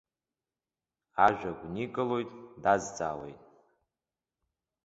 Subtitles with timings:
[1.25, 2.29] Ажәа гәникылоит,
[2.63, 3.41] дазҵаауеит.